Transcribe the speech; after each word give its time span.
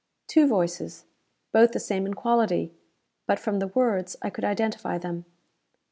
Two 0.25 0.47
voices. 0.47 1.05
Both 1.51 1.73
the 1.73 1.79
same 1.79 2.07
in 2.07 2.15
quality. 2.15 2.73
But 3.27 3.37
from 3.37 3.59
the 3.59 3.67
words 3.67 4.15
I 4.23 4.31
could 4.31 4.43
identify 4.45 4.97
them. 4.97 5.25